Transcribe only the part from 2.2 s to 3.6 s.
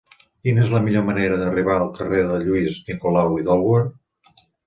de Lluís Nicolau i